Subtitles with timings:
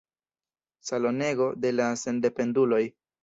[0.89, 2.81] Salonego de la sendependuloj.